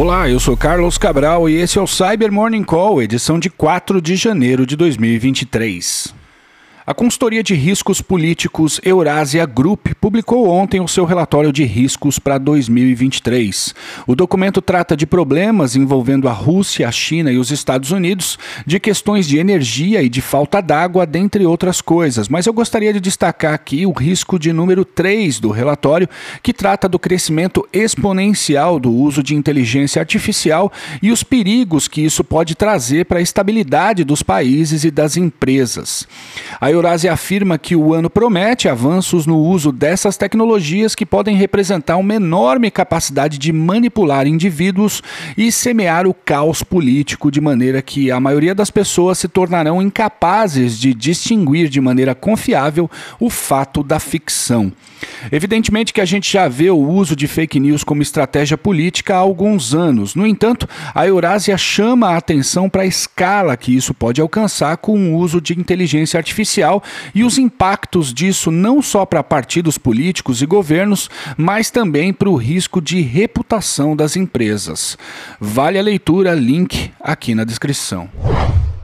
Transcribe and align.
Olá, 0.00 0.30
eu 0.30 0.38
sou 0.38 0.56
Carlos 0.56 0.96
Cabral 0.96 1.48
e 1.48 1.56
esse 1.56 1.76
é 1.76 1.82
o 1.82 1.86
Cyber 1.88 2.30
Morning 2.30 2.62
Call, 2.62 3.02
edição 3.02 3.36
de 3.36 3.50
4 3.50 4.00
de 4.00 4.14
janeiro 4.14 4.64
de 4.64 4.76
2023. 4.76 6.14
A 6.88 6.94
consultoria 6.94 7.42
de 7.42 7.54
riscos 7.54 8.00
políticos 8.00 8.80
Eurásia 8.82 9.44
Group 9.44 9.88
publicou 10.00 10.48
ontem 10.48 10.80
o 10.80 10.88
seu 10.88 11.04
relatório 11.04 11.52
de 11.52 11.62
riscos 11.62 12.18
para 12.18 12.38
2023. 12.38 13.74
O 14.06 14.16
documento 14.16 14.62
trata 14.62 14.96
de 14.96 15.06
problemas 15.06 15.76
envolvendo 15.76 16.30
a 16.30 16.32
Rússia, 16.32 16.88
a 16.88 16.90
China 16.90 17.30
e 17.30 17.36
os 17.36 17.50
Estados 17.50 17.90
Unidos, 17.90 18.38
de 18.64 18.80
questões 18.80 19.28
de 19.28 19.36
energia 19.36 20.02
e 20.02 20.08
de 20.08 20.22
falta 20.22 20.62
d'água, 20.62 21.04
dentre 21.04 21.44
outras 21.44 21.82
coisas. 21.82 22.26
Mas 22.26 22.46
eu 22.46 22.54
gostaria 22.54 22.90
de 22.90 23.00
destacar 23.00 23.52
aqui 23.52 23.84
o 23.84 23.92
risco 23.92 24.38
de 24.38 24.50
número 24.50 24.82
3 24.82 25.40
do 25.40 25.50
relatório, 25.50 26.08
que 26.42 26.54
trata 26.54 26.88
do 26.88 26.98
crescimento 26.98 27.68
exponencial 27.70 28.80
do 28.80 28.90
uso 28.90 29.22
de 29.22 29.34
inteligência 29.34 30.00
artificial 30.00 30.72
e 31.02 31.12
os 31.12 31.22
perigos 31.22 31.86
que 31.86 32.00
isso 32.00 32.24
pode 32.24 32.54
trazer 32.54 33.04
para 33.04 33.18
a 33.18 33.22
estabilidade 33.22 34.04
dos 34.04 34.22
países 34.22 34.84
e 34.84 34.90
das 34.90 35.18
empresas. 35.18 36.08
A 36.58 36.77
Eurásia 36.78 37.12
afirma 37.12 37.58
que 37.58 37.74
o 37.74 37.92
ano 37.92 38.08
promete 38.08 38.68
avanços 38.68 39.26
no 39.26 39.36
uso 39.36 39.72
dessas 39.72 40.16
tecnologias 40.16 40.94
que 40.94 41.04
podem 41.04 41.36
representar 41.36 41.96
uma 41.96 42.14
enorme 42.14 42.70
capacidade 42.70 43.36
de 43.36 43.52
manipular 43.52 44.26
indivíduos 44.28 45.02
e 45.36 45.50
semear 45.50 46.06
o 46.06 46.14
caos 46.14 46.62
político 46.62 47.30
de 47.32 47.40
maneira 47.40 47.82
que 47.82 48.12
a 48.12 48.20
maioria 48.20 48.54
das 48.54 48.70
pessoas 48.70 49.18
se 49.18 49.26
tornarão 49.26 49.82
incapazes 49.82 50.78
de 50.78 50.94
distinguir 50.94 51.68
de 51.68 51.80
maneira 51.80 52.14
confiável 52.14 52.88
o 53.18 53.28
fato 53.28 53.82
da 53.82 53.98
ficção. 53.98 54.72
Evidentemente 55.30 55.92
que 55.92 56.00
a 56.00 56.04
gente 56.04 56.32
já 56.32 56.48
vê 56.48 56.70
o 56.70 56.76
uso 56.76 57.14
de 57.14 57.26
fake 57.26 57.60
news 57.60 57.84
como 57.84 58.02
estratégia 58.02 58.56
política 58.56 59.14
há 59.14 59.18
alguns 59.18 59.74
anos. 59.74 60.14
No 60.14 60.26
entanto, 60.26 60.68
a 60.94 61.06
Eurásia 61.06 61.56
chama 61.56 62.10
a 62.10 62.16
atenção 62.16 62.68
para 62.68 62.82
a 62.82 62.86
escala 62.86 63.56
que 63.56 63.74
isso 63.74 63.94
pode 63.94 64.20
alcançar 64.20 64.76
com 64.76 64.96
o 64.96 65.16
uso 65.16 65.40
de 65.40 65.58
inteligência 65.58 66.18
artificial 66.18 66.67
e 67.14 67.24
os 67.24 67.38
impactos 67.38 68.12
disso 68.12 68.50
não 68.50 68.80
só 68.82 69.04
para 69.04 69.22
partidos 69.22 69.78
políticos 69.78 70.42
e 70.42 70.46
governos, 70.46 71.10
mas 71.36 71.70
também 71.70 72.12
para 72.12 72.28
o 72.28 72.36
risco 72.36 72.80
de 72.80 73.00
reputação 73.00 73.96
das 73.96 74.16
empresas. 74.16 74.96
Vale 75.40 75.78
a 75.78 75.82
leitura, 75.82 76.34
link 76.34 76.90
aqui 77.00 77.34
na 77.34 77.44
descrição. 77.44 78.08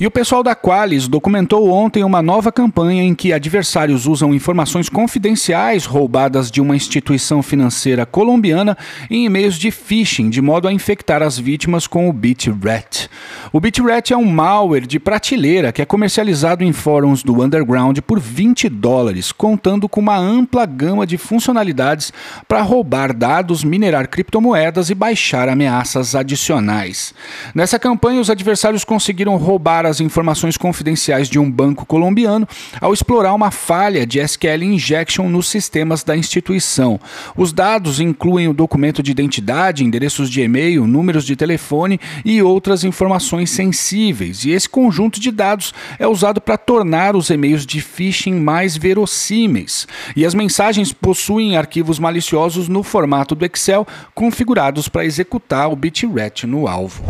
E 0.00 0.06
o 0.06 0.12
pessoal 0.12 0.44
da 0.44 0.54
Qualis 0.54 1.08
documentou 1.08 1.70
ontem 1.70 2.04
uma 2.04 2.22
nova 2.22 2.52
campanha 2.52 3.02
em 3.02 3.16
que 3.16 3.32
adversários 3.32 4.06
usam 4.06 4.32
informações 4.32 4.88
confidenciais 4.88 5.86
roubadas 5.86 6.52
de 6.52 6.60
uma 6.60 6.76
instituição 6.76 7.42
financeira 7.42 8.06
colombiana 8.06 8.78
em 9.10 9.24
e-mails 9.24 9.56
de 9.56 9.72
phishing, 9.72 10.30
de 10.30 10.40
modo 10.40 10.68
a 10.68 10.72
infectar 10.72 11.20
as 11.20 11.36
vítimas 11.36 11.88
com 11.88 12.08
o 12.08 12.12
BitRat. 12.12 13.10
O 13.52 13.58
BitRat 13.58 14.12
é 14.12 14.16
um 14.16 14.24
malware 14.24 14.86
de 14.86 15.00
prateleira 15.00 15.72
que 15.72 15.82
é 15.82 15.84
comercializado 15.84 16.62
em 16.62 16.72
fóruns 16.72 17.24
do 17.24 17.42
underground 17.42 17.98
por 17.98 18.20
20 18.20 18.68
dólares, 18.68 19.32
contando 19.32 19.88
com 19.88 20.00
uma 20.00 20.16
ampla 20.16 20.64
gama 20.64 21.04
de 21.08 21.18
funcionalidades 21.18 22.12
para 22.46 22.62
roubar 22.62 23.12
dados, 23.12 23.64
minerar 23.64 24.06
criptomoedas 24.06 24.90
e 24.90 24.94
baixar 24.94 25.48
ameaças 25.48 26.14
adicionais. 26.14 27.12
Nessa 27.52 27.80
campanha, 27.80 28.20
os 28.20 28.30
adversários 28.30 28.84
conseguiram 28.84 29.36
roubar 29.36 29.87
as 29.88 30.00
informações 30.00 30.56
confidenciais 30.56 31.28
de 31.28 31.38
um 31.38 31.50
banco 31.50 31.84
colombiano 31.84 32.46
ao 32.80 32.92
explorar 32.92 33.34
uma 33.34 33.50
falha 33.50 34.06
de 34.06 34.20
SQL 34.20 34.62
injection 34.62 35.28
nos 35.28 35.48
sistemas 35.48 36.04
da 36.04 36.16
instituição. 36.16 37.00
Os 37.36 37.52
dados 37.52 38.00
incluem 38.00 38.48
o 38.48 38.54
documento 38.54 39.02
de 39.02 39.10
identidade, 39.10 39.84
endereços 39.84 40.30
de 40.30 40.40
e-mail, 40.40 40.86
números 40.86 41.24
de 41.24 41.34
telefone 41.34 42.00
e 42.24 42.40
outras 42.42 42.84
informações 42.84 43.50
sensíveis. 43.50 44.44
E 44.44 44.50
esse 44.50 44.68
conjunto 44.68 45.18
de 45.18 45.30
dados 45.30 45.74
é 45.98 46.06
usado 46.06 46.40
para 46.40 46.56
tornar 46.56 47.16
os 47.16 47.30
e-mails 47.30 47.66
de 47.66 47.80
phishing 47.80 48.34
mais 48.34 48.76
verossímeis. 48.76 49.86
E 50.14 50.24
as 50.24 50.34
mensagens 50.34 50.92
possuem 50.92 51.56
arquivos 51.56 51.98
maliciosos 51.98 52.68
no 52.68 52.82
formato 52.82 53.34
do 53.34 53.44
Excel 53.44 53.86
configurados 54.14 54.88
para 54.88 55.04
executar 55.04 55.70
o 55.70 55.76
bitret 55.76 56.46
no 56.46 56.66
alvo. 56.68 57.02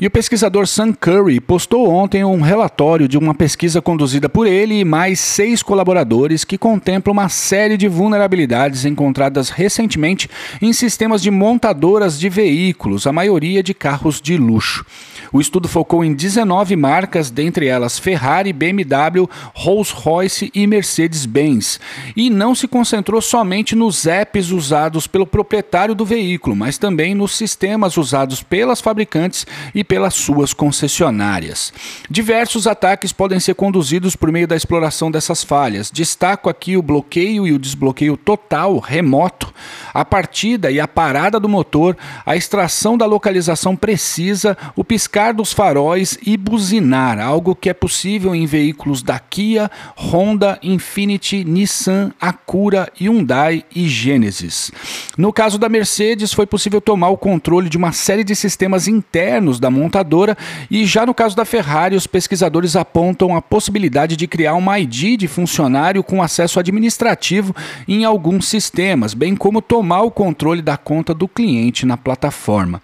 E 0.00 0.06
o 0.06 0.10
pesquisador 0.12 0.68
Sam 0.68 0.92
Curry 0.92 1.40
postou 1.40 1.90
ontem 1.90 2.22
um 2.22 2.40
relatório 2.40 3.08
de 3.08 3.18
uma 3.18 3.34
pesquisa 3.34 3.82
conduzida 3.82 4.28
por 4.28 4.46
ele 4.46 4.78
e 4.78 4.84
mais 4.84 5.18
seis 5.18 5.60
colaboradores 5.60 6.44
que 6.44 6.56
contempla 6.56 7.12
uma 7.12 7.28
série 7.28 7.76
de 7.76 7.88
vulnerabilidades 7.88 8.84
encontradas 8.84 9.50
recentemente 9.50 10.30
em 10.62 10.72
sistemas 10.72 11.20
de 11.20 11.32
montadoras 11.32 12.16
de 12.16 12.28
veículos, 12.28 13.08
a 13.08 13.12
maioria 13.12 13.60
de 13.60 13.74
carros 13.74 14.20
de 14.20 14.36
luxo. 14.36 14.86
O 15.32 15.40
estudo 15.40 15.66
focou 15.66 16.04
em 16.04 16.14
19 16.14 16.76
marcas, 16.76 17.28
dentre 17.28 17.66
elas 17.66 17.98
Ferrari, 17.98 18.52
BMW, 18.52 19.28
Rolls-Royce 19.52 20.50
e 20.54 20.64
Mercedes-Benz, 20.66 21.80
e 22.16 22.30
não 22.30 22.54
se 22.54 22.68
concentrou 22.68 23.20
somente 23.20 23.74
nos 23.74 24.06
apps 24.06 24.50
usados 24.50 25.08
pelo 25.08 25.26
proprietário 25.26 25.94
do 25.94 26.04
veículo, 26.04 26.54
mas 26.54 26.78
também 26.78 27.16
nos 27.16 27.36
sistemas 27.36 27.96
usados 27.96 28.42
pelas 28.42 28.80
fabricantes 28.80 29.44
e 29.74 29.84
pelas 29.88 30.14
suas 30.14 30.52
concessionárias. 30.52 31.72
Diversos 32.10 32.66
ataques 32.66 33.10
podem 33.10 33.40
ser 33.40 33.54
conduzidos 33.54 34.14
por 34.14 34.30
meio 34.30 34.46
da 34.46 34.54
exploração 34.54 35.10
dessas 35.10 35.42
falhas. 35.42 35.90
Destaco 35.90 36.50
aqui 36.50 36.76
o 36.76 36.82
bloqueio 36.82 37.46
e 37.46 37.52
o 37.52 37.58
desbloqueio 37.58 38.16
total 38.16 38.78
remoto, 38.78 39.52
a 39.98 40.04
partida 40.04 40.70
e 40.70 40.78
a 40.78 40.86
parada 40.86 41.40
do 41.40 41.48
motor, 41.48 41.96
a 42.24 42.36
extração 42.36 42.96
da 42.96 43.04
localização 43.04 43.74
precisa, 43.74 44.56
o 44.76 44.84
piscar 44.84 45.34
dos 45.34 45.52
faróis 45.52 46.16
e 46.24 46.36
buzinar, 46.36 47.18
algo 47.18 47.56
que 47.56 47.68
é 47.68 47.74
possível 47.74 48.32
em 48.32 48.46
veículos 48.46 49.02
da 49.02 49.18
Kia, 49.18 49.68
Honda, 49.96 50.56
Infiniti, 50.62 51.44
Nissan, 51.44 52.12
Acura, 52.20 52.88
Hyundai 52.96 53.64
e 53.74 53.88
Genesis. 53.88 54.70
No 55.16 55.32
caso 55.32 55.58
da 55.58 55.68
Mercedes, 55.68 56.32
foi 56.32 56.46
possível 56.46 56.80
tomar 56.80 57.08
o 57.08 57.18
controle 57.18 57.68
de 57.68 57.76
uma 57.76 57.90
série 57.90 58.22
de 58.22 58.36
sistemas 58.36 58.86
internos 58.86 59.58
da 59.58 59.68
montadora 59.68 60.38
e 60.70 60.86
já 60.86 61.04
no 61.04 61.12
caso 61.12 61.34
da 61.34 61.44
Ferrari, 61.44 61.96
os 61.96 62.06
pesquisadores 62.06 62.76
apontam 62.76 63.34
a 63.34 63.42
possibilidade 63.42 64.14
de 64.14 64.28
criar 64.28 64.54
uma 64.54 64.78
ID 64.78 65.18
de 65.18 65.26
funcionário 65.26 66.04
com 66.04 66.22
acesso 66.22 66.60
administrativo 66.60 67.52
em 67.88 68.04
alguns 68.04 68.46
sistemas, 68.46 69.12
bem 69.12 69.34
como 69.34 69.60
tomar 69.60 69.87
o 69.96 70.10
controle 70.10 70.62
da 70.62 70.76
conta 70.76 71.14
do 71.14 71.26
cliente 71.26 71.86
na 71.86 71.96
plataforma. 71.96 72.82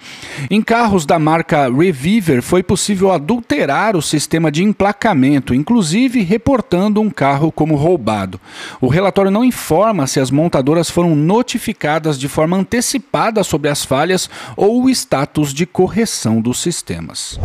Em 0.50 0.62
carros 0.62 1.04
da 1.04 1.19
marca 1.19 1.70
Revive 1.70 2.41
foi 2.41 2.62
possível 2.62 3.12
adulterar 3.12 3.97
o 3.97 4.03
sistema 4.03 4.50
de 4.50 4.62
emplacamento, 4.62 5.54
inclusive 5.54 6.22
reportando 6.22 7.00
um 7.00 7.10
carro 7.10 7.53
como 7.53 7.76
roubado. 7.76 8.41
O 8.81 8.88
relatório 8.88 9.31
não 9.31 9.44
informa 9.44 10.06
se 10.06 10.19
as 10.19 10.31
montadoras 10.31 10.91
foram 10.91 11.15
notificadas 11.15 12.19
de 12.19 12.28
forma 12.28 12.56
antecipada 12.56 13.44
sobre 13.44 13.69
as 13.69 13.84
falhas 13.84 14.28
ou 14.56 14.84
o 14.84 14.91
status 14.91 15.53
de 15.53 15.66
correção 15.66 16.41
dos 16.41 16.60
sistemas. 16.60 17.38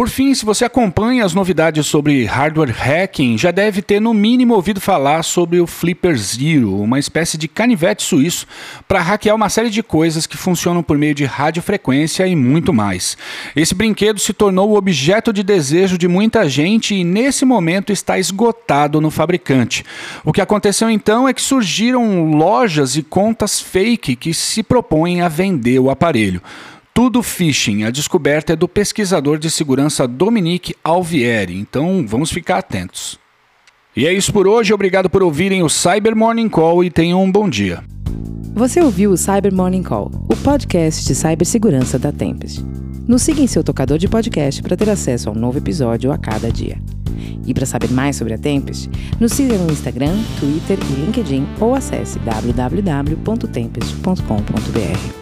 Por 0.00 0.08
fim, 0.08 0.32
se 0.32 0.46
você 0.46 0.64
acompanha 0.64 1.26
as 1.26 1.34
novidades 1.34 1.86
sobre 1.86 2.24
hardware 2.24 2.72
hacking, 2.74 3.36
já 3.36 3.50
deve 3.50 3.82
ter 3.82 4.00
no 4.00 4.14
mínimo 4.14 4.54
ouvido 4.54 4.80
falar 4.80 5.22
sobre 5.22 5.60
o 5.60 5.66
Flipper 5.66 6.16
Zero, 6.16 6.80
uma 6.80 6.98
espécie 6.98 7.36
de 7.36 7.46
canivete 7.46 8.02
suíço 8.02 8.46
para 8.88 9.02
hackear 9.02 9.36
uma 9.36 9.50
série 9.50 9.68
de 9.68 9.82
coisas 9.82 10.26
que 10.26 10.38
funcionam 10.38 10.82
por 10.82 10.96
meio 10.96 11.14
de 11.14 11.26
radiofrequência 11.26 12.26
e 12.26 12.34
muito 12.34 12.72
mais. 12.72 13.14
Esse 13.54 13.74
brinquedo 13.74 14.18
se 14.18 14.32
tornou 14.32 14.70
o 14.70 14.76
objeto 14.78 15.34
de 15.34 15.42
desejo 15.42 15.98
de 15.98 16.08
muita 16.08 16.48
gente 16.48 16.94
e 16.94 17.04
nesse 17.04 17.44
momento 17.44 17.92
está 17.92 18.18
esgotado 18.18 19.02
no 19.02 19.10
fabricante. 19.10 19.84
O 20.24 20.32
que 20.32 20.40
aconteceu 20.40 20.88
então 20.88 21.28
é 21.28 21.34
que 21.34 21.42
surgiram 21.42 22.30
lojas 22.30 22.96
e 22.96 23.02
contas 23.02 23.60
fake 23.60 24.16
que 24.16 24.32
se 24.32 24.62
propõem 24.62 25.20
a 25.20 25.28
vender 25.28 25.78
o 25.78 25.90
aparelho. 25.90 26.40
Tudo 26.94 27.22
Phishing. 27.22 27.84
A 27.84 27.90
descoberta 27.90 28.52
é 28.52 28.56
do 28.56 28.68
pesquisador 28.68 29.38
de 29.38 29.50
segurança 29.50 30.06
Dominique 30.06 30.74
Alvieri. 30.84 31.58
Então 31.58 32.04
vamos 32.06 32.30
ficar 32.30 32.58
atentos. 32.58 33.18
E 33.96 34.06
é 34.06 34.12
isso 34.12 34.32
por 34.32 34.46
hoje. 34.46 34.72
Obrigado 34.72 35.10
por 35.10 35.22
ouvirem 35.22 35.62
o 35.62 35.68
Cyber 35.68 36.14
Morning 36.14 36.48
Call 36.48 36.84
e 36.84 36.90
tenham 36.90 37.22
um 37.22 37.30
bom 37.30 37.48
dia. 37.48 37.82
Você 38.54 38.80
ouviu 38.80 39.12
o 39.12 39.16
Cyber 39.16 39.54
Morning 39.54 39.82
Call, 39.82 40.10
o 40.28 40.36
podcast 40.36 41.06
de 41.06 41.14
cibersegurança 41.14 41.98
da 41.98 42.12
Tempest. 42.12 42.64
Nos 43.06 43.22
siga 43.22 43.40
em 43.40 43.46
seu 43.46 43.64
tocador 43.64 43.98
de 43.98 44.08
podcast 44.08 44.62
para 44.62 44.76
ter 44.76 44.90
acesso 44.90 45.28
a 45.28 45.32
um 45.32 45.34
novo 45.34 45.58
episódio 45.58 46.12
a 46.12 46.18
cada 46.18 46.50
dia. 46.50 46.78
E 47.46 47.54
para 47.54 47.66
saber 47.66 47.90
mais 47.90 48.16
sobre 48.16 48.34
a 48.34 48.38
Tempest, 48.38 48.88
nos 49.18 49.32
siga 49.32 49.56
no 49.56 49.72
Instagram, 49.72 50.16
Twitter 50.38 50.78
e 50.78 51.06
LinkedIn 51.06 51.46
ou 51.60 51.74
acesse 51.74 52.18
www.tempest.com.br. 52.20 55.19